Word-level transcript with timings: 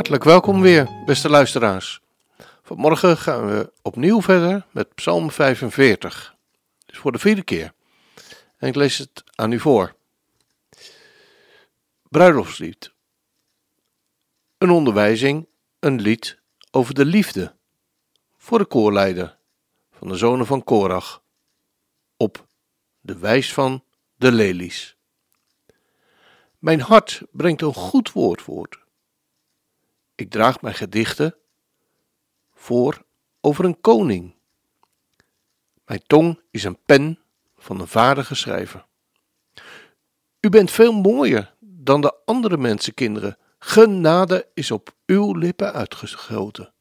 Hartelijk 0.00 0.28
welkom 0.28 0.60
weer, 0.60 0.88
beste 1.04 1.28
luisteraars. 1.28 2.00
Vanmorgen 2.62 3.16
gaan 3.16 3.46
we 3.46 3.72
opnieuw 3.82 4.22
verder 4.22 4.66
met 4.70 4.94
Psalm 4.94 5.30
45. 5.30 6.36
Dus 6.86 6.98
voor 6.98 7.12
de 7.12 7.18
vierde 7.18 7.42
keer. 7.42 7.72
En 8.56 8.68
ik 8.68 8.74
lees 8.74 8.98
het 8.98 9.24
aan 9.34 9.52
u 9.52 9.60
voor. 9.60 9.94
Bruiloftslied. 12.08 12.92
Een 14.58 14.70
onderwijzing, 14.70 15.48
een 15.78 16.00
lied 16.00 16.38
over 16.70 16.94
de 16.94 17.04
liefde. 17.04 17.54
Voor 18.36 18.58
de 18.58 18.66
koorleider 18.66 19.36
van 19.92 20.08
de 20.08 20.16
zonen 20.16 20.46
van 20.46 20.64
Korach. 20.64 21.22
Op 22.16 22.46
de 23.00 23.18
wijs 23.18 23.52
van 23.52 23.84
de 24.16 24.32
lelies. 24.32 24.96
Mijn 26.58 26.80
hart 26.80 27.22
brengt 27.30 27.62
een 27.62 27.74
goed 27.74 28.12
woord 28.12 28.42
voort. 28.42 28.79
Ik 30.20 30.30
draag 30.30 30.60
mijn 30.60 30.74
gedichten 30.74 31.36
voor 32.52 33.02
over 33.40 33.64
een 33.64 33.80
koning. 33.80 34.34
Mijn 35.84 36.02
tong 36.06 36.40
is 36.50 36.64
een 36.64 36.78
pen 36.84 37.18
van 37.56 37.80
een 37.80 37.88
vaardige 37.88 38.34
schrijver. 38.34 38.86
U 40.40 40.48
bent 40.48 40.70
veel 40.70 40.92
mooier 40.92 41.54
dan 41.60 42.00
de 42.00 42.14
andere 42.24 42.56
mensenkinderen. 42.56 43.38
Genade 43.58 44.48
is 44.54 44.70
op 44.70 44.94
uw 45.06 45.34
lippen 45.34 45.72
uitgeschoten. 45.72 46.72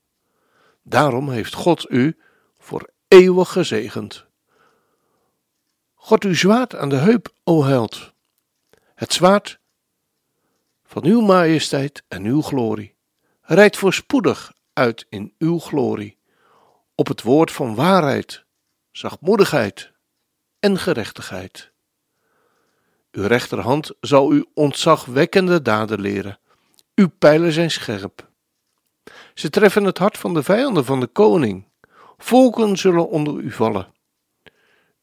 Daarom 0.84 1.30
heeft 1.30 1.54
God 1.54 1.90
u 1.90 2.18
voor 2.58 2.90
eeuwig 3.08 3.52
gezegend. 3.52 4.26
God 5.94 6.24
uw 6.24 6.36
zwaard 6.36 6.76
aan 6.76 6.90
de 6.90 6.96
heup, 6.96 7.34
o 7.44 7.64
held. 7.64 8.14
Het 8.96 9.14
zwaard 9.14 9.60
van 10.84 11.06
uw 11.06 11.22
majesteit 11.22 12.04
en 12.08 12.24
uw 12.24 12.42
glorie. 12.42 12.98
Rijd 13.52 13.78
voorspoedig 13.78 14.54
uit 14.74 15.06
in 15.10 15.34
uw 15.38 15.60
glorie, 15.60 16.18
op 16.96 17.08
het 17.08 17.22
woord 17.22 17.52
van 17.52 17.76
waarheid, 17.76 18.46
zachtmoedigheid 18.92 19.92
en 20.60 20.78
gerechtigheid. 20.78 21.72
Uw 23.12 23.24
rechterhand 23.24 23.92
zal 24.02 24.34
u 24.34 24.46
ontzagwekkende 24.54 25.62
daden 25.62 26.02
leren, 26.02 26.40
uw 26.96 27.10
pijlen 27.20 27.52
zijn 27.52 27.72
scherp. 27.72 28.30
Ze 29.34 29.50
treffen 29.50 29.84
het 29.84 29.98
hart 29.98 30.18
van 30.18 30.34
de 30.34 30.44
vijanden 30.44 30.86
van 30.86 31.00
de 31.00 31.08
koning, 31.08 31.68
volken 32.18 32.78
zullen 32.78 33.10
onder 33.10 33.40
u 33.40 33.52
vallen. 33.52 33.94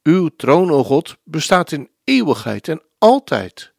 Uw 0.02 0.28
troon, 0.36 0.70
o 0.70 0.84
God, 0.84 1.16
bestaat 1.24 1.72
in 1.72 1.90
eeuwigheid 2.04 2.68
en 2.68 2.82
altijd. 2.98 3.72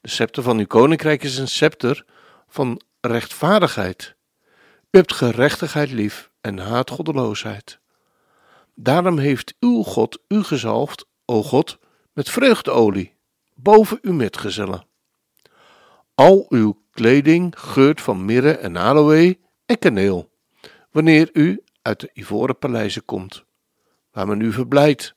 De 0.00 0.08
scepter 0.08 0.42
van 0.42 0.58
uw 0.58 0.66
koninkrijk 0.66 1.22
is 1.22 1.38
een 1.38 1.48
scepter 1.48 2.04
van 2.48 2.80
rechtvaardigheid. 3.06 4.14
U 4.90 4.98
hebt 4.98 5.12
gerechtigheid 5.12 5.90
lief 5.90 6.30
en 6.40 6.58
haat 6.58 6.90
goddeloosheid. 6.90 7.78
Daarom 8.74 9.18
heeft 9.18 9.54
uw 9.60 9.82
God 9.82 10.18
u 10.28 10.42
gezalfd, 10.42 11.06
o 11.24 11.42
God, 11.42 11.78
met 12.12 12.30
vreugdeolie, 12.30 13.14
boven 13.54 13.98
uw 14.02 14.12
metgezellen. 14.12 14.86
Al 16.14 16.46
uw 16.48 16.82
kleding 16.90 17.54
geurt 17.58 18.00
van 18.00 18.24
mirre 18.24 18.52
en 18.52 18.76
aloë 18.76 19.38
en 19.66 19.78
kaneel, 19.78 20.30
wanneer 20.90 21.30
u 21.32 21.62
uit 21.82 22.00
de 22.00 22.10
ivoren 22.12 22.58
paleizen 22.58 23.04
komt, 23.04 23.44
waar 24.12 24.26
men 24.26 24.40
u 24.40 24.52
verblijdt. 24.52 25.14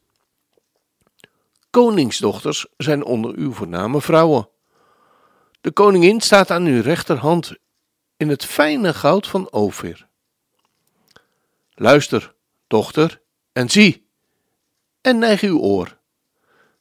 Koningsdochters 1.69 2.65
zijn 2.77 3.03
onder 3.03 3.35
uw 3.35 3.53
voorname 3.53 4.01
vrouwen. 4.01 4.49
De 5.61 5.71
koningin 5.71 6.21
staat 6.21 6.51
aan 6.51 6.65
uw 6.65 6.81
rechterhand 6.81 7.53
in 8.17 8.29
het 8.29 8.45
fijne 8.45 8.93
goud 8.93 9.27
van 9.27 9.51
Ophir. 9.51 10.07
Luister, 11.73 12.33
dochter, 12.67 13.21
en 13.53 13.69
zie, 13.69 14.07
en 15.01 15.17
neig 15.17 15.41
uw 15.41 15.59
oor. 15.59 15.97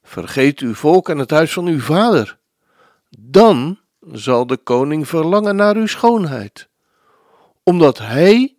Vergeet 0.03 0.61
uw 0.61 0.75
volk 0.75 1.09
en 1.09 1.19
het 1.19 1.31
huis 1.31 1.53
van 1.53 1.67
uw 1.67 1.81
vader. 1.81 2.39
Dan 3.19 3.81
zal 4.13 4.47
de 4.47 4.57
koning 4.57 5.09
verlangen 5.09 5.57
naar 5.57 5.77
uw 5.77 5.87
schoonheid. 5.87 6.69
Omdat 7.63 7.99
hij 7.99 8.57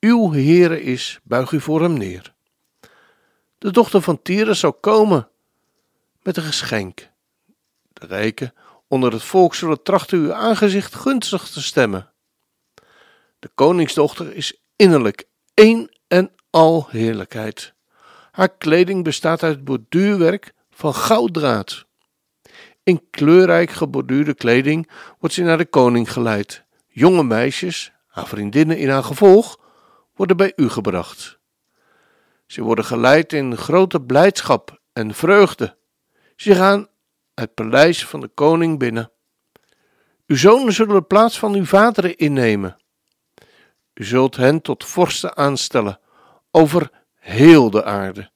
uw 0.00 0.32
Heere 0.32 0.82
is, 0.82 1.20
buig 1.22 1.50
u 1.50 1.60
voor 1.60 1.82
hem 1.82 1.92
neer. 1.92 2.34
De 3.58 3.70
dochter 3.70 4.02
van 4.02 4.22
Tieren 4.22 4.56
zal 4.56 4.72
komen 4.72 5.28
met 6.22 6.36
een 6.36 6.42
geschenk. 6.42 7.10
De 7.92 8.06
rijken 8.06 8.54
onder 8.88 9.12
het 9.12 9.22
volk 9.22 9.54
zullen 9.54 9.82
trachten 9.82 10.18
uw 10.18 10.32
aangezicht 10.32 10.94
gunstig 10.94 11.48
te 11.48 11.62
stemmen. 11.62 12.12
De 13.38 13.50
koningsdochter 13.54 14.34
is 14.34 14.60
innerlijk 14.76 15.28
één 15.54 15.98
en 16.08 16.32
al 16.50 16.86
heerlijkheid. 16.90 17.74
Haar 18.30 18.56
kleding 18.56 19.04
bestaat 19.04 19.42
uit 19.42 19.64
borduurwerk 19.64 20.52
van 20.70 20.94
gouddraad. 20.94 21.86
In 22.82 23.10
kleurrijk 23.10 23.70
geborduurde 23.70 24.34
kleding 24.34 24.90
wordt 25.18 25.34
ze 25.34 25.42
naar 25.42 25.58
de 25.58 25.66
koning 25.66 26.12
geleid. 26.12 26.64
Jonge 26.86 27.22
meisjes, 27.22 27.92
haar 28.06 28.26
vriendinnen 28.26 28.78
in 28.78 28.88
haar 28.88 29.04
gevolg, 29.04 29.58
worden 30.14 30.36
bij 30.36 30.52
u 30.56 30.68
gebracht. 30.68 31.38
Ze 32.46 32.62
worden 32.62 32.84
geleid 32.84 33.32
in 33.32 33.56
grote 33.56 34.00
blijdschap 34.00 34.80
en 34.92 35.14
vreugde. 35.14 35.76
Ze 36.36 36.54
gaan 36.54 36.88
het 37.38 37.54
paleis 37.54 38.06
van 38.06 38.20
de 38.20 38.28
koning 38.28 38.78
binnen. 38.78 39.12
Uw 40.26 40.36
zonen 40.36 40.72
zullen 40.72 40.94
de 40.94 41.02
plaats 41.02 41.38
van 41.38 41.54
uw 41.54 41.64
vaderen 41.64 42.16
innemen. 42.16 42.76
U 43.94 44.04
zult 44.04 44.36
hen 44.36 44.62
tot 44.62 44.84
vorsten 44.84 45.36
aanstellen 45.36 46.00
over 46.50 46.90
heel 47.14 47.70
de 47.70 47.84
aarde. 47.84 48.30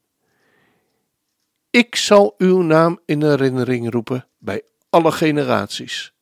Ik 1.71 1.97
zal 1.97 2.35
uw 2.39 2.63
naam 2.63 3.01
in 3.05 3.23
herinnering 3.23 3.93
roepen 3.93 4.29
bij 4.39 4.63
alle 4.91 5.13
generaties. 5.13 6.15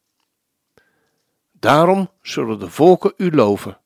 Daarom 1.53 2.11
zullen 2.23 2.59
de 2.59 2.71
volken 2.71 3.13
u 3.17 3.31
loven, 3.31 3.81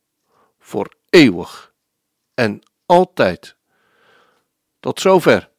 voor 0.58 0.94
eeuwig 1.10 1.74
en 2.34 2.62
altijd. 2.86 3.56
Tot 4.80 5.00
zover. 5.00 5.50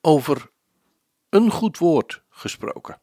Over 0.00 0.50
een 1.28 1.50
goed 1.50 1.78
woord 1.78 2.22
gesproken. 2.30 2.98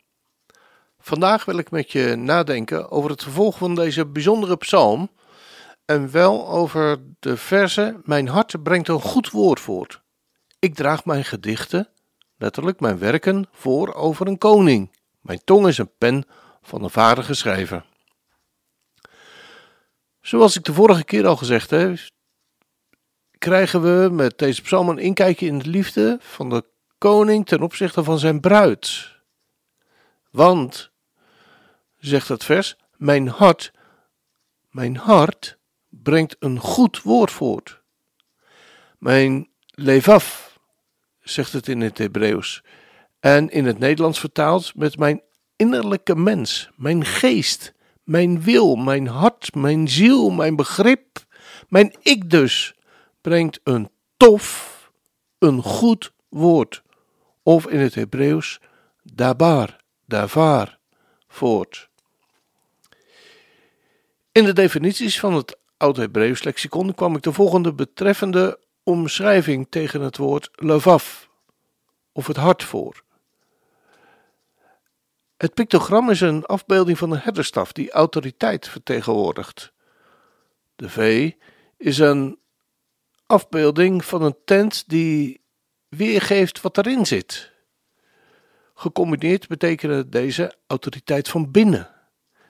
Vandaag 0.99 1.45
wil 1.45 1.57
ik 1.57 1.71
met 1.71 1.91
je 1.91 2.15
nadenken 2.15 2.91
over 2.91 3.09
het 3.09 3.23
vervolg 3.23 3.57
van 3.57 3.75
deze 3.75 4.05
bijzondere 4.05 4.57
psalm 4.57 5.09
en 5.85 6.11
wel 6.11 6.47
over 6.47 7.01
de 7.19 7.37
verse 7.37 8.01
Mijn 8.03 8.27
hart 8.27 8.63
brengt 8.63 8.87
een 8.87 9.01
goed 9.01 9.29
woord 9.29 9.59
voort. 9.59 10.01
Ik 10.59 10.75
draag 10.75 11.05
mijn 11.05 11.25
gedichten, 11.25 11.89
letterlijk 12.37 12.79
mijn 12.79 12.97
werken, 12.97 13.47
voor 13.51 13.93
over 13.93 14.27
een 14.27 14.37
koning. 14.37 14.91
Mijn 15.21 15.41
tong 15.43 15.67
is 15.67 15.77
een 15.77 15.91
pen 15.97 16.25
van 16.61 16.83
een 16.83 16.89
vaardige 16.89 17.33
schrijver. 17.33 17.85
Zoals 20.21 20.55
ik 20.55 20.63
de 20.63 20.73
vorige 20.73 21.03
keer 21.03 21.27
al 21.27 21.35
gezegd 21.35 21.69
heb, 21.69 21.97
krijgen 23.37 23.81
we 23.81 24.09
met 24.09 24.37
deze 24.37 24.61
psalm 24.61 24.89
een 24.89 24.97
inkijkje 24.97 25.45
in 25.45 25.57
de 25.57 25.69
liefde 25.69 26.17
van 26.21 26.49
de 26.49 26.63
koning 27.05 27.45
ten 27.45 27.61
opzichte 27.61 28.03
van 28.03 28.19
zijn 28.19 28.39
bruid. 28.39 29.11
Want, 30.31 30.91
zegt 31.97 32.27
het 32.27 32.43
vers, 32.43 32.75
mijn 32.95 33.27
hart, 33.27 33.71
mijn 34.69 34.97
hart 34.97 35.57
brengt 35.89 36.35
een 36.39 36.59
goed 36.59 37.01
woord 37.01 37.31
voort. 37.31 37.81
Mijn 38.97 39.49
levaf, 39.65 40.59
zegt 41.19 41.53
het 41.53 41.67
in 41.67 41.81
het 41.81 41.97
Hebreeuws, 41.97 42.63
en 43.19 43.49
in 43.49 43.65
het 43.65 43.79
Nederlands 43.79 44.19
vertaald 44.19 44.75
met 44.75 44.97
mijn 44.97 45.21
innerlijke 45.55 46.15
mens, 46.15 46.69
mijn 46.75 47.05
geest, 47.05 47.73
mijn 48.03 48.41
wil, 48.41 48.75
mijn 48.75 49.07
hart, 49.07 49.55
mijn 49.55 49.87
ziel, 49.87 50.29
mijn 50.29 50.55
begrip, 50.55 51.25
mijn 51.67 51.95
ik 52.01 52.29
dus, 52.29 52.75
brengt 53.21 53.59
een 53.63 53.89
tof, 54.17 54.91
een 55.37 55.61
goed 55.61 56.13
woord 56.29 56.83
of 57.45 57.67
in 57.67 57.79
het 57.79 57.95
Hebreeuws 57.95 58.59
dabar, 59.03 59.77
davar 60.05 60.79
voort. 61.27 61.89
In 64.31 64.43
de 64.43 64.53
definities 64.53 65.19
van 65.19 65.33
het 65.33 65.57
Oud-Hebreeuws 65.77 66.43
lexicon 66.43 66.95
kwam 66.95 67.15
ik 67.15 67.21
de 67.21 67.33
volgende 67.33 67.73
betreffende 67.73 68.59
omschrijving 68.83 69.67
tegen 69.69 70.01
het 70.01 70.17
woord 70.17 70.49
levaf, 70.51 71.29
of 72.11 72.27
het 72.27 72.37
hart 72.37 72.63
voor. 72.63 73.03
Het 75.37 75.53
pictogram 75.53 76.09
is 76.09 76.21
een 76.21 76.45
afbeelding 76.45 76.97
van 76.97 77.11
een 77.11 77.19
herderstaf 77.19 77.71
die 77.71 77.91
autoriteit 77.91 78.67
vertegenwoordigt. 78.67 79.73
De 80.75 80.89
V 80.89 81.31
is 81.77 81.97
een 81.97 82.39
afbeelding 83.25 84.05
van 84.05 84.21
een 84.21 84.37
tent 84.45 84.89
die 84.89 85.44
weergeeft 85.95 86.61
wat 86.61 86.77
erin 86.77 87.05
zit. 87.05 87.51
Gecombineerd 88.73 89.47
betekenen 89.47 90.09
deze 90.09 90.55
autoriteit 90.67 91.29
van 91.29 91.51
binnen. 91.51 91.89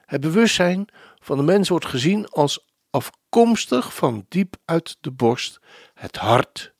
Het 0.04 0.20
bewustzijn 0.20 0.88
van 1.18 1.36
de 1.36 1.42
mens 1.42 1.68
wordt 1.68 1.86
gezien 1.86 2.28
als 2.28 2.64
afkomstig 2.90 3.94
van 3.94 4.26
diep 4.28 4.56
uit 4.64 4.96
de 5.00 5.10
borst, 5.10 5.60
het 5.94 6.16
hart. 6.16 6.72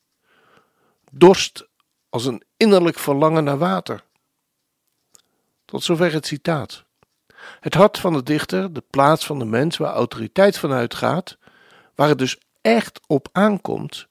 Dorst 1.12 1.68
als 2.08 2.24
een 2.24 2.42
innerlijk 2.56 2.98
verlangen 2.98 3.44
naar 3.44 3.58
water. 3.58 4.04
Tot 5.64 5.82
zover 5.82 6.12
het 6.12 6.26
citaat. 6.26 6.84
Het 7.60 7.74
hart 7.74 7.98
van 7.98 8.12
de 8.12 8.22
dichter, 8.22 8.72
de 8.72 8.82
plaats 8.90 9.26
van 9.26 9.38
de 9.38 9.44
mens 9.44 9.76
waar 9.76 9.92
autoriteit 9.92 10.58
van 10.58 10.72
uitgaat, 10.72 11.38
waar 11.94 12.08
het 12.08 12.18
dus 12.18 12.38
echt 12.60 13.00
op 13.06 13.28
aankomt, 13.32 14.06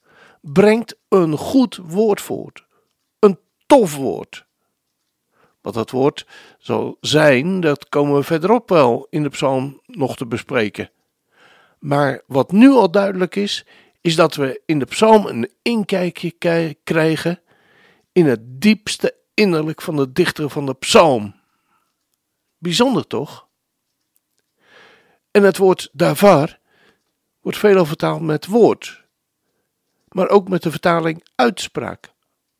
brengt 0.53 0.95
een 1.09 1.37
goed 1.37 1.79
woord 1.83 2.21
voort. 2.21 2.65
Een 3.19 3.39
tof 3.65 3.95
woord. 3.95 4.45
Wat 5.61 5.73
dat 5.73 5.91
woord 5.91 6.27
zal 6.57 6.97
zijn, 7.01 7.59
dat 7.59 7.89
komen 7.89 8.15
we 8.15 8.23
verderop 8.23 8.69
wel 8.69 9.07
in 9.09 9.23
de 9.23 9.29
psalm 9.29 9.81
nog 9.85 10.15
te 10.15 10.25
bespreken. 10.25 10.91
Maar 11.79 12.21
wat 12.27 12.51
nu 12.51 12.69
al 12.69 12.91
duidelijk 12.91 13.35
is, 13.35 13.65
is 14.01 14.15
dat 14.15 14.35
we 14.35 14.61
in 14.65 14.79
de 14.79 14.85
psalm 14.85 15.25
een 15.25 15.51
inkijkje 15.61 16.31
krijgen 16.83 17.39
in 18.11 18.25
het 18.25 18.61
diepste 18.61 19.15
innerlijk 19.33 19.81
van 19.81 19.95
de 19.95 20.11
dichter 20.11 20.49
van 20.49 20.65
de 20.65 20.73
psalm. 20.73 21.35
Bijzonder 22.57 23.07
toch? 23.07 23.47
En 25.31 25.43
het 25.43 25.57
woord 25.57 25.89
davar 25.91 26.59
wordt 27.41 27.57
veelal 27.57 27.85
vertaald 27.85 28.21
met 28.21 28.45
woord, 28.45 29.04
maar 30.15 30.29
ook 30.29 30.49
met 30.49 30.63
de 30.63 30.71
vertaling 30.71 31.23
uitspraak, 31.35 32.13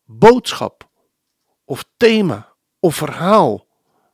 boodschap 0.04 0.90
of 1.66 1.86
thema 1.98 2.54
of 2.80 2.96
verhaal 2.96 3.68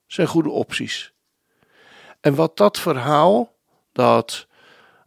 zijn 0.08 0.28
goede 0.28 0.50
opties. 0.50 1.14
En 2.20 2.36
wat 2.36 2.58
dat 2.58 2.80
verhaal, 2.80 3.56
dat 3.92 4.48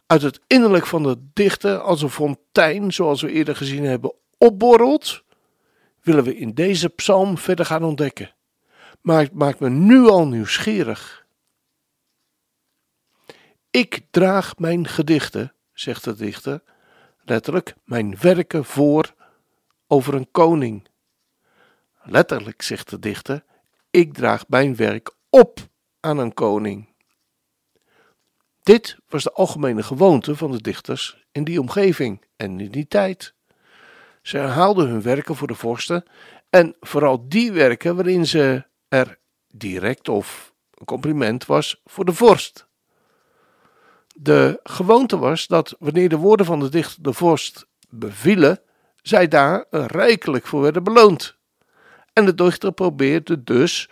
uit 0.05 0.21
het 0.21 0.39
innerlijk 0.47 0.85
van 0.85 1.03
de 1.03 1.17
dichter 1.33 1.79
als 1.79 2.01
een 2.01 2.09
fontein, 2.09 2.93
zoals 2.93 3.21
we 3.21 3.31
eerder 3.31 3.55
gezien 3.55 3.83
hebben, 3.83 4.13
opborrelt, 4.37 5.23
willen 6.01 6.23
we 6.23 6.37
in 6.37 6.53
deze 6.53 6.89
psalm 6.89 7.37
verder 7.37 7.65
gaan 7.65 7.83
ontdekken. 7.83 8.35
Maar 9.01 9.21
het 9.21 9.33
maakt 9.33 9.59
me 9.59 9.69
nu 9.69 10.07
al 10.07 10.27
nieuwsgierig. 10.27 11.25
Ik 13.69 14.01
draag 14.11 14.57
mijn 14.57 14.87
gedichten, 14.87 15.53
zegt 15.73 16.03
de 16.03 16.15
dichter, 16.15 16.63
letterlijk 17.25 17.75
mijn 17.83 18.17
werken 18.21 18.65
voor 18.65 19.13
over 19.87 20.13
een 20.13 20.31
koning. 20.31 20.87
Letterlijk 22.01 22.61
zegt 22.61 22.89
de 22.89 22.99
dichter, 22.99 23.43
ik 23.89 24.13
draag 24.13 24.47
mijn 24.47 24.75
werk 24.75 25.15
op 25.29 25.59
aan 25.99 26.17
een 26.17 26.33
koning. 26.33 26.93
Dit 28.63 28.97
was 29.07 29.23
de 29.23 29.31
algemene 29.31 29.83
gewoonte 29.83 30.35
van 30.35 30.51
de 30.51 30.61
dichters 30.61 31.25
in 31.31 31.43
die 31.43 31.59
omgeving 31.59 32.25
en 32.35 32.59
in 32.59 32.71
die 32.71 32.87
tijd. 32.87 33.33
Ze 34.21 34.37
herhaalden 34.37 34.87
hun 34.87 35.01
werken 35.01 35.35
voor 35.35 35.47
de 35.47 35.55
vorsten 35.55 36.03
en 36.49 36.75
vooral 36.79 37.29
die 37.29 37.51
werken 37.51 37.95
waarin 37.95 38.25
ze 38.25 38.65
er 38.87 39.19
direct 39.47 40.09
of 40.09 40.53
een 40.73 40.85
compliment 40.85 41.45
was 41.45 41.81
voor 41.85 42.05
de 42.05 42.13
vorst. 42.13 42.67
De 44.17 44.59
gewoonte 44.63 45.17
was 45.17 45.47
dat 45.47 45.75
wanneer 45.79 46.09
de 46.09 46.17
woorden 46.17 46.45
van 46.45 46.59
de 46.59 46.69
dichter 46.69 47.03
de 47.03 47.13
vorst 47.13 47.67
bevielen, 47.89 48.61
zij 49.01 49.27
daar 49.27 49.65
rijkelijk 49.69 50.47
voor 50.47 50.61
werden 50.61 50.83
beloond. 50.83 51.37
En 52.13 52.25
de 52.25 52.35
dichter 52.35 52.71
probeerde 52.71 53.43
dus 53.43 53.89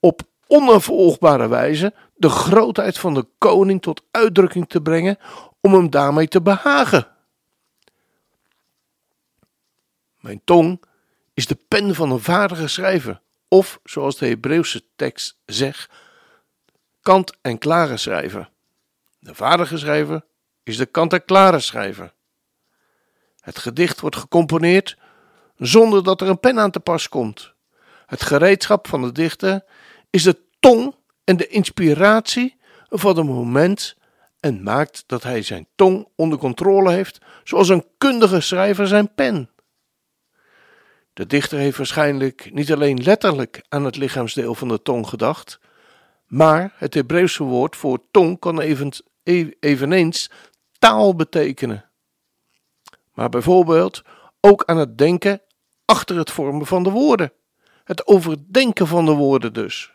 op 0.00 0.22
onafvolgbare 0.46 1.48
wijze 1.48 1.94
de 2.14 2.28
grootheid 2.28 2.98
van 2.98 3.14
de 3.14 3.26
koning 3.38 3.82
tot 3.82 4.02
uitdrukking 4.10 4.68
te 4.68 4.82
brengen 4.82 5.18
om 5.60 5.74
hem 5.74 5.90
daarmee 5.90 6.28
te 6.28 6.42
behagen. 6.42 7.06
Mijn 10.20 10.40
tong 10.44 10.82
is 11.34 11.46
de 11.46 11.58
pen 11.68 11.94
van 11.94 12.10
een 12.10 12.20
vaardige 12.20 12.68
schrijver, 12.68 13.20
of 13.48 13.80
zoals 13.84 14.18
de 14.18 14.26
Hebreeuwse 14.26 14.84
tekst 14.96 15.38
zegt, 15.46 15.90
kant- 17.00 17.36
en 17.40 17.58
klare 17.58 17.96
schrijver. 17.96 18.51
De 19.24 19.34
vaardige 19.34 19.78
schrijver 19.78 20.24
is 20.62 20.76
de 20.76 20.86
kant-en-klare 20.86 21.60
schrijver. 21.60 22.14
Het 23.40 23.58
gedicht 23.58 24.00
wordt 24.00 24.16
gecomponeerd 24.16 24.98
zonder 25.56 26.04
dat 26.04 26.20
er 26.20 26.28
een 26.28 26.40
pen 26.40 26.58
aan 26.58 26.70
te 26.70 26.80
pas 26.80 27.08
komt. 27.08 27.54
Het 28.06 28.22
gereedschap 28.22 28.88
van 28.88 29.02
de 29.02 29.12
dichter 29.12 29.64
is 30.10 30.22
de 30.22 30.38
tong 30.60 30.94
en 31.24 31.36
de 31.36 31.46
inspiratie 31.46 32.56
van 32.88 33.16
het 33.16 33.26
moment 33.26 33.96
en 34.40 34.62
maakt 34.62 35.04
dat 35.06 35.22
hij 35.22 35.42
zijn 35.42 35.66
tong 35.74 36.08
onder 36.16 36.38
controle 36.38 36.92
heeft, 36.92 37.18
zoals 37.44 37.68
een 37.68 37.86
kundige 37.98 38.40
schrijver 38.40 38.86
zijn 38.86 39.14
pen. 39.14 39.50
De 41.12 41.26
dichter 41.26 41.58
heeft 41.58 41.76
waarschijnlijk 41.76 42.52
niet 42.52 42.72
alleen 42.72 43.02
letterlijk 43.02 43.64
aan 43.68 43.84
het 43.84 43.96
lichaamsdeel 43.96 44.54
van 44.54 44.68
de 44.68 44.82
tong 44.82 45.06
gedacht, 45.08 45.60
maar 46.26 46.72
het 46.76 46.94
Hebreeuwse 46.94 47.42
woord 47.42 47.76
voor 47.76 48.04
tong 48.10 48.38
kan 48.38 48.60
e-, 48.60 48.88
eveneens 49.60 50.30
taal 50.78 51.14
betekenen. 51.14 51.90
Maar 53.12 53.28
bijvoorbeeld 53.28 54.02
ook 54.40 54.64
aan 54.64 54.76
het 54.76 54.98
denken 54.98 55.42
achter 55.84 56.16
het 56.16 56.30
vormen 56.30 56.66
van 56.66 56.82
de 56.82 56.90
woorden. 56.90 57.32
Het 57.84 58.06
overdenken 58.06 58.86
van 58.86 59.04
de 59.04 59.12
woorden 59.12 59.52
dus. 59.52 59.92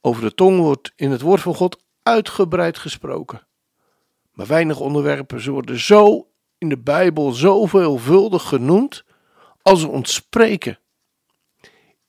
Over 0.00 0.22
de 0.22 0.34
tong 0.34 0.60
wordt 0.60 0.92
in 0.96 1.10
het 1.10 1.20
woord 1.20 1.40
van 1.40 1.54
God 1.54 1.82
uitgebreid 2.02 2.78
gesproken. 2.78 3.46
Maar 4.32 4.46
weinig 4.46 4.80
onderwerpen 4.80 5.50
worden 5.50 5.80
zo 5.80 6.28
in 6.58 6.68
de 6.68 6.78
Bijbel 6.78 7.32
zo 7.32 7.66
veelvuldig 7.66 8.48
genoemd 8.48 9.04
als 9.62 9.84
ons 9.84 10.14
spreken. 10.14 10.78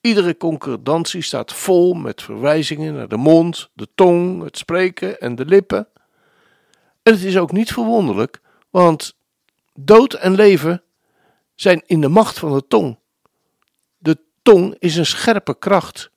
Iedere 0.00 0.36
concordantie 0.36 1.22
staat 1.22 1.52
vol 1.52 1.94
met 1.94 2.22
verwijzingen 2.22 2.94
naar 2.94 3.08
de 3.08 3.16
mond, 3.16 3.70
de 3.72 3.88
tong, 3.94 4.42
het 4.42 4.58
spreken 4.58 5.20
en 5.20 5.34
de 5.34 5.44
lippen. 5.44 5.88
En 7.02 7.12
het 7.12 7.22
is 7.22 7.36
ook 7.36 7.52
niet 7.52 7.72
verwonderlijk, 7.72 8.40
want 8.70 9.16
dood 9.74 10.14
en 10.14 10.34
leven 10.34 10.82
zijn 11.54 11.82
in 11.86 12.00
de 12.00 12.08
macht 12.08 12.38
van 12.38 12.52
de 12.52 12.66
tong. 12.66 12.98
De 13.98 14.18
tong 14.42 14.76
is 14.78 14.96
een 14.96 15.06
scherpe 15.06 15.58
kracht, 15.58 16.10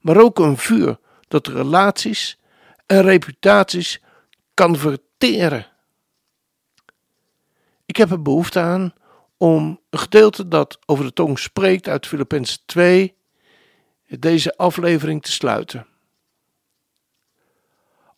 maar 0.00 0.16
ook 0.16 0.38
een 0.38 0.56
vuur 0.56 0.98
dat 1.28 1.46
relaties 1.46 2.38
en 2.86 3.02
reputaties 3.02 4.02
kan 4.54 4.76
verteren. 4.76 5.66
Ik 7.86 7.96
heb 7.96 8.10
er 8.10 8.22
behoefte 8.22 8.60
aan 8.60 8.94
om 9.36 9.80
een 9.90 9.98
gedeelte 9.98 10.48
dat 10.48 10.78
over 10.86 11.04
de 11.04 11.12
tong 11.12 11.38
spreekt 11.38 11.88
uit 11.88 12.06
Filippenzen 12.06 12.58
2 12.66 13.16
deze 14.20 14.56
aflevering 14.56 15.22
te 15.22 15.32
sluiten. 15.32 15.86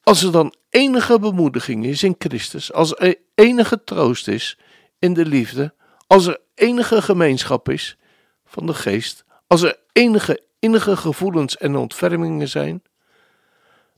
Als 0.03 0.23
er 0.23 0.33
dan 0.33 0.55
enige 0.71 1.19
bemoediging 1.19 1.85
is 1.85 2.03
in 2.03 2.15
Christus, 2.19 2.73
als 2.73 2.97
er 2.97 3.17
enige 3.35 3.85
troost 3.85 4.29
is 4.29 4.59
in 4.99 5.15
de 5.15 5.27
liefde, 5.27 5.75
als 6.07 6.27
er 6.27 6.41
enige 6.55 7.03
gemeenschap 7.03 7.69
is 7.69 7.97
van 8.45 8.67
de 8.67 8.75
geest, 8.75 9.25
als 9.47 9.63
er 9.63 9.79
enige 9.93 10.43
innige 10.59 10.97
gevoelens 10.97 11.57
en 11.57 11.77
ontfermingen 11.77 12.49
zijn, 12.49 12.83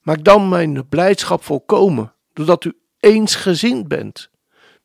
maak 0.02 0.24
dan 0.24 0.48
mijn 0.48 0.88
blijdschap 0.88 1.44
volkomen, 1.44 2.12
doordat 2.32 2.64
u 2.64 2.76
eensgezind 3.00 3.88
bent, 3.88 4.30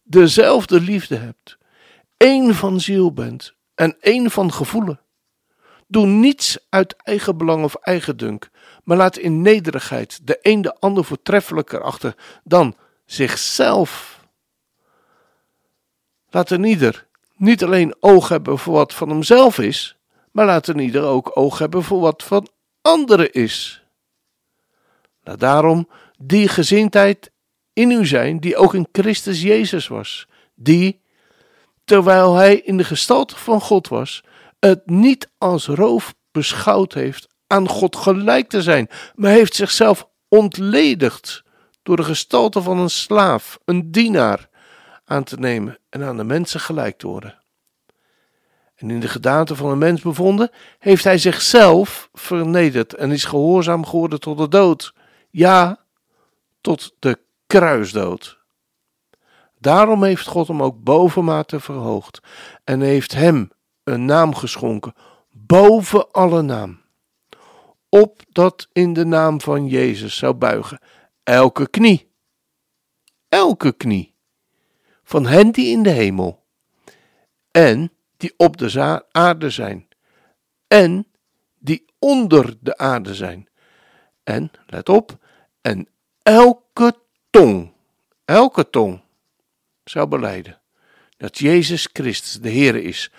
dezelfde 0.03 0.81
liefde 0.81 1.15
hebt, 1.15 1.57
één 2.17 2.55
van 2.55 2.79
ziel 2.79 3.13
bent 3.13 3.53
en 3.75 3.97
één 3.99 4.31
van 4.31 4.53
gevoelen. 4.53 4.99
Doe 5.91 6.05
niets 6.05 6.57
uit 6.69 6.95
eigen 7.03 7.37
belang 7.37 7.63
of 7.63 7.75
eigendunk, 7.75 8.49
maar 8.83 8.97
laat 8.97 9.17
in 9.17 9.41
nederigheid 9.41 10.27
de 10.27 10.39
een 10.41 10.61
de 10.61 10.75
ander 10.79 11.05
voortreffelijker 11.05 11.81
achter 11.81 12.15
dan 12.43 12.75
zichzelf. 13.05 14.19
Laat 16.29 16.49
een 16.49 16.63
ieder 16.63 17.07
niet 17.35 17.63
alleen 17.63 17.95
oog 17.99 18.29
hebben 18.29 18.57
voor 18.57 18.73
wat 18.73 18.93
van 18.93 19.09
hemzelf 19.09 19.59
is, 19.59 19.97
maar 20.31 20.45
laat 20.45 20.67
een 20.67 20.79
ieder 20.79 21.03
ook 21.03 21.37
oog 21.37 21.57
hebben 21.57 21.83
voor 21.83 21.99
wat 21.99 22.23
van 22.23 22.47
anderen 22.81 23.31
is. 23.31 23.83
Laat 25.23 25.39
daarom 25.39 25.89
die 26.17 26.47
gezindheid 26.47 27.31
in 27.73 27.91
u 27.91 28.05
zijn 28.05 28.39
die 28.39 28.57
ook 28.57 28.73
in 28.73 28.87
Christus 28.91 29.41
Jezus 29.41 29.87
was, 29.87 30.27
die, 30.55 31.01
terwijl 31.85 32.35
hij 32.35 32.55
in 32.55 32.77
de 32.77 32.83
gestalte 32.83 33.35
van 33.35 33.61
God 33.61 33.87
was, 33.87 34.23
het 34.65 34.89
niet 34.89 35.31
als 35.37 35.67
roof 35.67 36.13
beschouwd 36.31 36.93
heeft 36.93 37.27
aan 37.47 37.67
God 37.67 37.95
gelijk 37.95 38.49
te 38.49 38.61
zijn, 38.61 38.89
maar 39.15 39.31
heeft 39.31 39.55
zichzelf 39.55 40.09
ontledigd 40.27 41.43
door 41.83 41.95
de 41.95 42.03
gestalte 42.03 42.61
van 42.61 42.77
een 42.77 42.89
slaaf, 42.89 43.59
een 43.65 43.91
dienaar, 43.91 44.49
aan 45.05 45.23
te 45.23 45.39
nemen 45.39 45.77
en 45.89 46.03
aan 46.03 46.17
de 46.17 46.23
mensen 46.23 46.59
gelijk 46.59 46.97
te 46.97 47.07
worden. 47.07 47.39
En 48.75 48.89
in 48.89 48.99
de 48.99 49.07
gedaante 49.07 49.55
van 49.55 49.69
een 49.69 49.77
mens 49.77 50.01
bevonden, 50.01 50.51
heeft 50.79 51.03
hij 51.03 51.17
zichzelf 51.17 52.09
vernederd 52.13 52.93
en 52.93 53.11
is 53.11 53.25
gehoorzaam 53.25 53.85
geworden 53.85 54.19
tot 54.19 54.37
de 54.37 54.47
dood. 54.47 54.93
Ja, 55.29 55.85
tot 56.61 56.95
de 56.99 57.19
kruisdood. 57.47 58.39
Daarom 59.59 60.03
heeft 60.03 60.27
God 60.27 60.47
hem 60.47 60.63
ook 60.63 60.83
bovenmate 60.83 61.59
verhoogd 61.59 62.19
en 62.63 62.81
heeft 62.81 63.13
hem 63.13 63.51
een 63.83 64.05
naam 64.05 64.35
geschonken 64.35 64.93
boven 65.29 66.11
alle 66.11 66.41
naam. 66.41 66.81
Opdat 67.89 68.67
in 68.73 68.93
de 68.93 69.05
naam 69.05 69.41
van 69.41 69.67
Jezus 69.67 70.17
zou 70.17 70.33
buigen 70.33 70.79
elke 71.23 71.69
knie. 71.69 72.11
Elke 73.29 73.71
knie. 73.71 74.15
Van 75.03 75.25
hen 75.25 75.51
die 75.51 75.67
in 75.67 75.83
de 75.83 75.89
hemel 75.89 76.45
en 77.51 77.91
die 78.17 78.33
op 78.37 78.57
de 78.57 79.03
aarde 79.11 79.49
zijn 79.49 79.87
en 80.67 81.07
die 81.59 81.85
onder 81.99 82.57
de 82.59 82.77
aarde 82.77 83.15
zijn. 83.15 83.49
En, 84.23 84.51
let 84.65 84.89
op, 84.89 85.17
en 85.61 85.87
elke 86.21 86.99
tong, 87.29 87.73
elke 88.25 88.69
tong 88.69 89.01
zou 89.83 90.07
beleiden 90.07 90.61
dat 91.17 91.37
Jezus 91.37 91.89
Christus 91.93 92.41
de 92.41 92.49
Heer 92.49 92.75
is, 92.75 93.11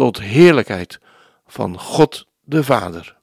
tot 0.00 0.20
heerlijkheid 0.20 1.00
van 1.46 1.78
God 1.78 2.26
de 2.40 2.64
Vader. 2.64 3.16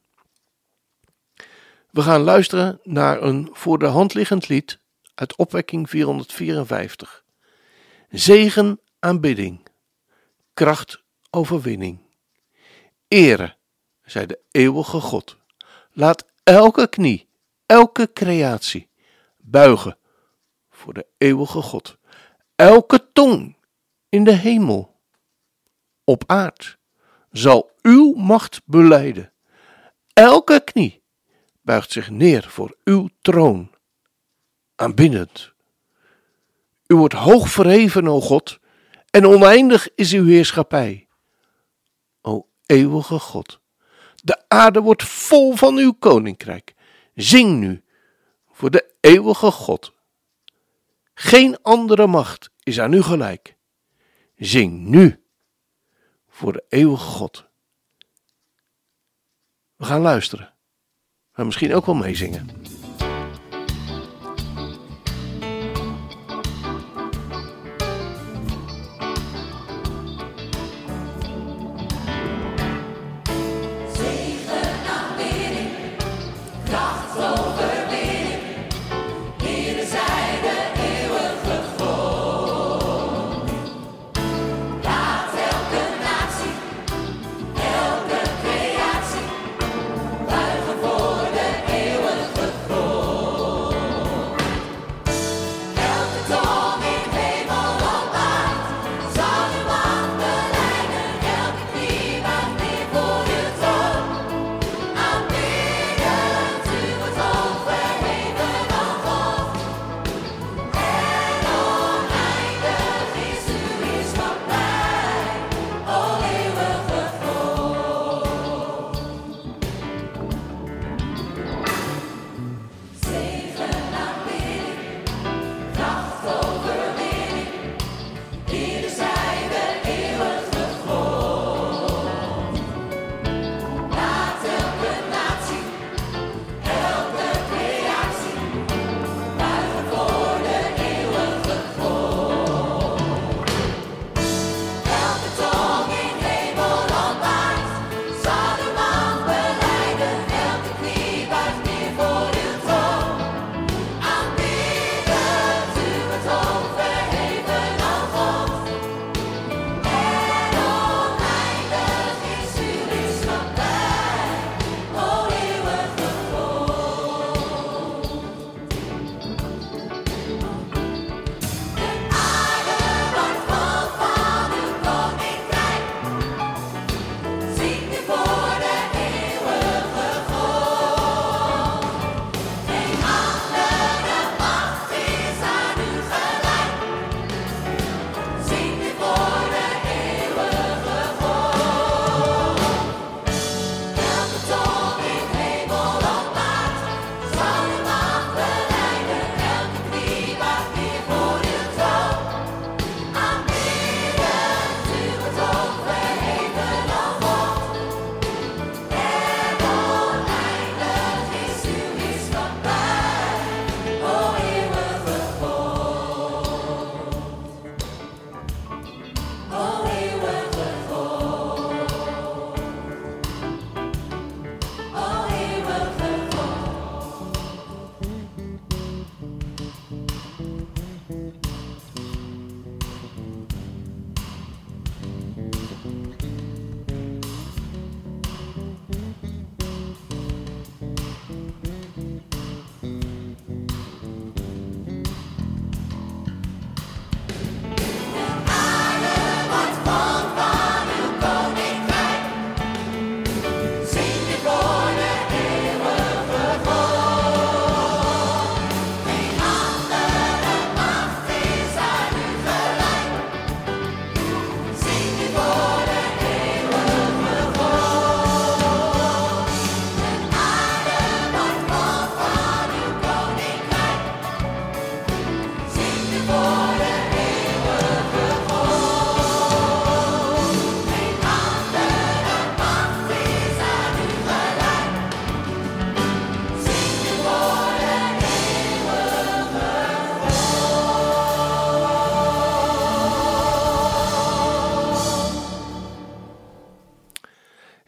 We 1.91 2.01
gaan 2.01 2.21
luisteren 2.21 2.79
naar 2.83 3.21
een 3.21 3.49
voor 3.51 3.79
de 3.79 3.85
hand 3.85 4.13
liggend 4.13 4.47
lied 4.47 4.79
uit 5.15 5.35
opwekking 5.35 5.89
454. 5.89 7.23
Zegen, 8.09 8.79
aanbidding, 8.99 9.67
kracht, 10.53 11.03
overwinning. 11.29 11.99
Ere, 13.07 13.55
zij 14.01 14.25
de 14.25 14.39
eeuwige 14.51 14.99
God. 14.99 15.37
Laat 15.91 16.25
elke 16.43 16.87
knie, 16.87 17.27
elke 17.65 18.13
creatie 18.13 18.89
buigen 19.37 19.97
voor 20.69 20.93
de 20.93 21.05
eeuwige 21.17 21.61
God. 21.61 21.97
Elke 22.55 23.11
tong 23.13 23.57
in 24.09 24.23
de 24.23 24.35
hemel, 24.35 24.96
op 26.07 26.23
aard, 26.27 26.77
zal 27.31 27.71
uw 27.81 28.13
macht 28.13 28.61
beleiden. 28.65 29.33
Elke 30.13 30.61
knie 30.63 31.03
buigt 31.61 31.91
zich 31.91 32.09
neer 32.09 32.43
voor 32.43 32.77
uw 32.83 33.09
troon, 33.21 33.71
aanbiddend. 34.75 35.53
U 36.87 36.95
wordt 36.95 37.13
hoog 37.13 37.49
verheven, 37.49 38.07
o 38.07 38.21
God, 38.21 38.59
en 39.09 39.25
oneindig 39.25 39.89
is 39.95 40.13
uw 40.13 40.25
heerschappij. 40.25 41.07
O 42.21 42.47
eeuwige 42.65 43.19
God, 43.19 43.59
de 44.15 44.43
aarde 44.47 44.81
wordt 44.81 45.03
vol 45.03 45.55
van 45.55 45.77
uw 45.77 45.93
koninkrijk. 45.93 46.73
Zing 47.15 47.59
nu 47.59 47.83
voor 48.51 48.71
de 48.71 48.93
eeuwige 48.99 49.51
God. 49.51 49.93
Geen 51.13 51.61
andere 51.61 52.07
macht 52.07 52.51
is 52.63 52.79
aan 52.79 52.93
u 52.93 53.01
gelijk. 53.01 53.57
Zing 54.35 54.85
nu 54.85 55.26
voor 56.37 56.53
de 56.53 56.63
eeuwige 56.69 57.03
God. 57.03 57.49
We 59.75 59.85
gaan 59.85 60.01
luisteren, 60.01 60.53
maar 61.35 61.45
misschien 61.45 61.73
ook 61.73 61.85
wel 61.85 61.95
meezingen. 61.95 62.49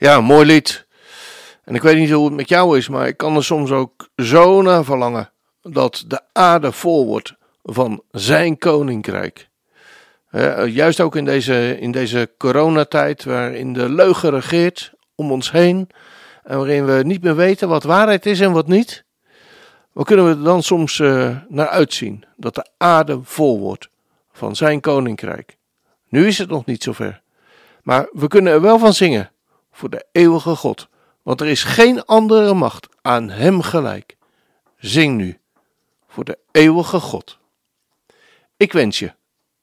Ja, 0.09 0.21
mooi 0.21 0.45
lied. 0.45 0.87
En 1.63 1.75
ik 1.75 1.81
weet 1.81 1.97
niet 1.97 2.11
hoe 2.11 2.25
het 2.25 2.33
met 2.33 2.49
jou 2.49 2.77
is, 2.77 2.89
maar 2.89 3.07
ik 3.07 3.17
kan 3.17 3.35
er 3.35 3.43
soms 3.43 3.71
ook 3.71 4.09
zo 4.15 4.61
naar 4.61 4.83
verlangen 4.83 5.31
dat 5.61 6.03
de 6.07 6.21
aarde 6.33 6.71
vol 6.71 7.05
wordt 7.05 7.33
van 7.63 8.03
zijn 8.11 8.57
koninkrijk. 8.57 9.49
juist 10.65 10.99
ook 10.99 11.15
in 11.15 11.25
deze, 11.25 11.79
in 11.79 11.91
deze 11.91 12.31
coronatijd, 12.37 13.23
waarin 13.23 13.73
de 13.73 13.89
leugen 13.89 14.29
regeert 14.29 14.93
om 15.15 15.31
ons 15.31 15.51
heen 15.51 15.89
en 16.43 16.57
waarin 16.57 16.85
we 16.85 17.03
niet 17.03 17.23
meer 17.23 17.35
weten 17.35 17.69
wat 17.69 17.83
waarheid 17.83 18.25
is 18.25 18.39
en 18.39 18.51
wat 18.51 18.67
niet. 18.67 19.03
Wat 19.91 20.05
kunnen 20.05 20.25
we 20.25 20.31
er 20.31 20.43
dan 20.43 20.63
soms 20.63 20.99
uh, 20.99 21.37
naar 21.47 21.67
uitzien? 21.67 22.25
Dat 22.35 22.55
de 22.55 22.69
aarde 22.77 23.19
vol 23.23 23.59
wordt 23.59 23.89
van 24.31 24.55
zijn 24.55 24.81
koninkrijk. 24.81 25.57
Nu 26.07 26.27
is 26.27 26.37
het 26.37 26.49
nog 26.49 26.65
niet 26.65 26.83
zover. 26.83 27.21
Maar 27.83 28.09
we 28.11 28.27
kunnen 28.27 28.53
er 28.53 28.61
wel 28.61 28.79
van 28.79 28.93
zingen 28.93 29.31
voor 29.79 29.89
de 29.89 30.05
eeuwige 30.11 30.55
God. 30.55 30.87
Want 31.23 31.41
er 31.41 31.47
is 31.47 31.63
geen 31.63 32.05
andere 32.05 32.53
macht 32.53 32.87
aan 33.01 33.29
hem 33.29 33.61
gelijk. 33.61 34.17
Zing 34.77 35.17
nu 35.17 35.39
voor 36.07 36.23
de 36.23 36.37
eeuwige 36.51 36.99
God. 36.99 37.37
Ik 38.57 38.73
wens 38.73 38.99
je 38.99 39.13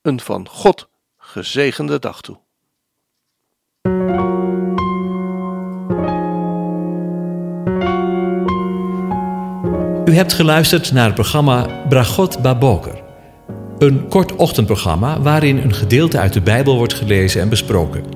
een 0.03 0.21
van 0.21 0.49
God 0.49 0.89
gezegende 1.17 1.99
dag 1.99 2.21
toe. 2.21 2.39
U 10.05 10.15
hebt 10.15 10.33
geluisterd 10.33 10.93
naar 10.93 11.05
het 11.05 11.15
programma 11.15 11.85
Bragot 11.89 12.43
Baboker. 12.43 13.03
Een 13.79 14.09
kort 14.09 14.33
ochtendprogramma 14.37 15.21
waarin 15.21 15.57
een 15.59 15.75
gedeelte 15.75 16.19
uit 16.19 16.33
de 16.33 16.41
Bijbel 16.41 16.77
wordt 16.77 16.95
gelezen 16.95 17.41
en 17.41 17.49
besproken. 17.49 18.16